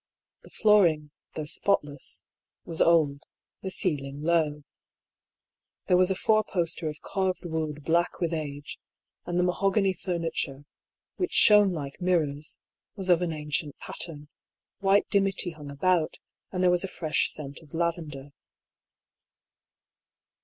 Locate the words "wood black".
7.45-8.19